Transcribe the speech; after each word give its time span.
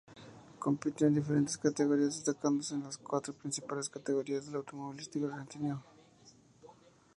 Compitió 0.57 1.05
en 1.05 1.13
diferentes 1.13 1.59
categorías, 1.59 2.15
destacándose 2.15 2.73
en 2.73 2.81
las 2.81 2.97
cuatro 2.97 3.33
principales 3.35 3.87
categorías 3.87 4.47
del 4.47 4.55
automovilismo 4.55 5.27
argentino. 5.27 5.83